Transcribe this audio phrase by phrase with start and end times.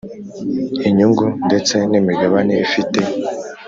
[0.87, 2.99] Inyungu ndetse n imigabane ifite